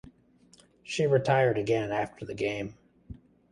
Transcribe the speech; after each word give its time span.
She 0.81 1.05
retired 1.05 1.59
again 1.59 1.91
after 1.91 2.25
the 2.25 2.33
game. 2.33 2.73